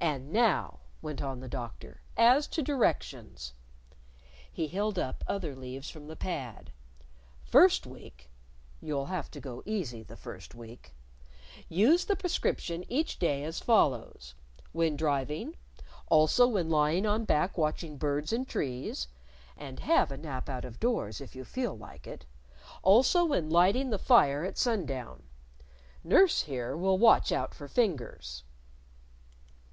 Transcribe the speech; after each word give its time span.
"And 0.00 0.32
now," 0.32 0.80
went 1.00 1.22
on 1.22 1.40
the 1.40 1.48
Doctor, 1.48 2.02
"as 2.16 2.46
to 2.48 2.62
directions." 2.62 3.54
He 4.52 4.66
held 4.66 4.98
up 4.98 5.24
other 5.26 5.54
leaves 5.54 5.88
from 5.88 6.08
the 6.08 6.16
pad. 6.16 6.72
"First 7.44 7.86
week 7.86 8.28
(you'll 8.82 9.06
have 9.06 9.30
to 9.30 9.40
go 9.40 9.62
easy 9.64 10.02
the 10.02 10.16
first 10.16 10.54
week), 10.54 10.92
use 11.68 12.04
the 12.04 12.16
prescription 12.16 12.84
each 12.88 13.18
day 13.20 13.44
as 13.44 13.60
follows; 13.60 14.34
When 14.72 14.96
driving; 14.96 15.56
also 16.08 16.48
when 16.48 16.68
lying 16.68 17.06
on 17.06 17.24
back 17.24 17.56
watching 17.56 17.96
birds 17.96 18.30
in 18.32 18.44
trees 18.44 19.06
(and 19.56 19.78
have 19.78 20.10
a 20.10 20.18
nap 20.18 20.48
out 20.50 20.64
of 20.66 20.80
doors 20.80 21.20
if 21.20 21.34
you 21.36 21.44
feel 21.44 21.78
like 21.78 22.06
it); 22.06 22.26
also 22.82 23.24
when 23.24 23.48
lighting 23.48 23.88
the 23.90 23.98
fire 23.98 24.44
at 24.44 24.58
sundown. 24.58 25.22
Nurse, 26.02 26.42
here, 26.42 26.76
will 26.76 26.98
watch 26.98 27.30
out 27.32 27.54
for 27.54 27.68
fingers." 27.68 28.42